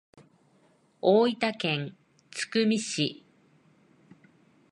[0.99, 1.95] 大分県
[2.31, 3.23] 津久見市